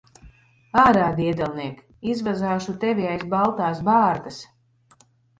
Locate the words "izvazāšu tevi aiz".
2.13-3.25